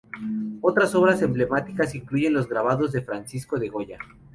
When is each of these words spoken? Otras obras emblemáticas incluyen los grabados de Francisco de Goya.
Otras 0.61 0.95
obras 0.95 1.21
emblemáticas 1.21 1.93
incluyen 1.93 2.33
los 2.33 2.49
grabados 2.49 2.91
de 2.91 3.03
Francisco 3.03 3.59
de 3.59 3.69
Goya. 3.69 3.99